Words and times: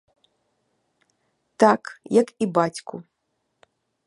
Так, 1.61 1.81
як 2.21 2.27
і 2.43 2.51
бацьку. 2.59 2.95